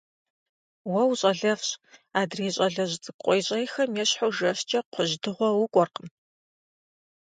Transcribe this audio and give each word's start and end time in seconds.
Уэ 0.89 1.03
ущӀалэфӀщ, 1.11 1.69
адрей 2.19 2.51
щӀалэжь 2.55 2.95
цӀыкӀу 3.03 3.21
къуейщӀейхэм 3.23 3.91
ещхьу 4.03 4.31
жэщкӀэ 4.35 4.79
кхъужь 4.83 5.15
дыгъуэ 5.21 5.49
укӀуэркъым! 5.63 6.07